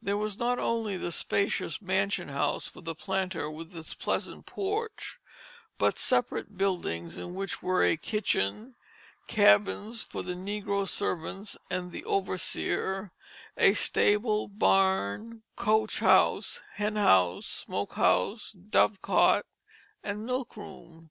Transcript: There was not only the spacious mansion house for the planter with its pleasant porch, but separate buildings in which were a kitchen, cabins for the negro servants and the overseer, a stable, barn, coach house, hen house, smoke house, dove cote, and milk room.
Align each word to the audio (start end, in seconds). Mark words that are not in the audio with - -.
There 0.00 0.16
was 0.16 0.38
not 0.38 0.60
only 0.60 0.96
the 0.96 1.10
spacious 1.10 1.82
mansion 1.82 2.28
house 2.28 2.68
for 2.68 2.80
the 2.80 2.94
planter 2.94 3.50
with 3.50 3.74
its 3.74 3.92
pleasant 3.92 4.46
porch, 4.46 5.18
but 5.78 5.98
separate 5.98 6.56
buildings 6.56 7.16
in 7.16 7.34
which 7.34 7.60
were 7.60 7.82
a 7.82 7.96
kitchen, 7.96 8.76
cabins 9.26 10.00
for 10.00 10.22
the 10.22 10.34
negro 10.34 10.86
servants 10.86 11.58
and 11.72 11.90
the 11.90 12.04
overseer, 12.04 13.10
a 13.56 13.72
stable, 13.74 14.46
barn, 14.46 15.42
coach 15.56 15.98
house, 15.98 16.62
hen 16.74 16.94
house, 16.94 17.44
smoke 17.46 17.94
house, 17.94 18.52
dove 18.52 19.02
cote, 19.02 19.44
and 20.04 20.24
milk 20.24 20.56
room. 20.56 21.10